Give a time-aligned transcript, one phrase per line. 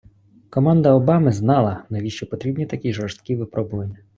[0.49, 3.97] Команда Обами знала, навіщо потрібні такі жорсткі випробування.